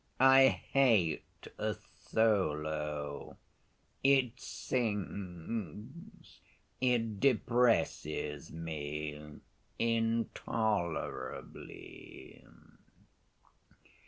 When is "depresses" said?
7.19-8.51